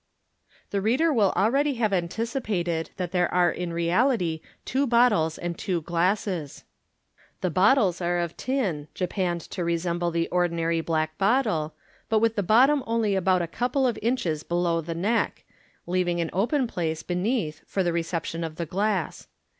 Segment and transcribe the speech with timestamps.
[0.71, 5.83] The reader will already have anticipated that there are in reality two bottles and two
[5.83, 6.63] glasses.
[7.41, 11.75] The bottles are of tin, japanned to resemble the ordinary black bottle,
[12.09, 15.43] but with the bottom only about a couple of inches below the neck,
[15.85, 19.27] leaving an open space beneath for the reception of the glass.